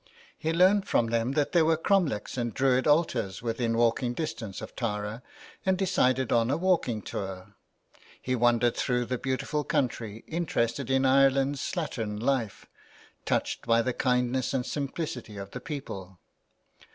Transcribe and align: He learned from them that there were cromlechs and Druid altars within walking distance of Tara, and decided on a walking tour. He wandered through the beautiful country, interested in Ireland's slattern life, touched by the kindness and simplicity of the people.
He 0.35 0.51
learned 0.51 0.87
from 0.87 1.11
them 1.11 1.33
that 1.33 1.51
there 1.51 1.63
were 1.63 1.77
cromlechs 1.77 2.35
and 2.35 2.55
Druid 2.55 2.87
altars 2.87 3.43
within 3.43 3.77
walking 3.77 4.15
distance 4.15 4.59
of 4.59 4.75
Tara, 4.75 5.21
and 5.63 5.77
decided 5.77 6.31
on 6.31 6.49
a 6.49 6.57
walking 6.57 7.03
tour. 7.03 7.53
He 8.19 8.35
wandered 8.35 8.75
through 8.75 9.05
the 9.05 9.19
beautiful 9.19 9.63
country, 9.63 10.23
interested 10.25 10.89
in 10.89 11.05
Ireland's 11.05 11.61
slattern 11.61 12.19
life, 12.19 12.65
touched 13.27 13.67
by 13.67 13.83
the 13.83 13.93
kindness 13.93 14.55
and 14.55 14.65
simplicity 14.65 15.37
of 15.37 15.51
the 15.51 15.61
people. 15.61 16.17